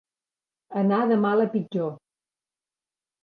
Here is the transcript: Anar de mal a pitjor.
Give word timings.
Anar 0.79 1.01
de 1.11 1.17
mal 1.25 1.43
a 1.45 1.45
pitjor. 1.57 1.91